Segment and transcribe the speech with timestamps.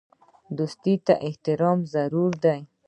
[0.57, 2.59] دوستۍ ته احترام ضروري دی.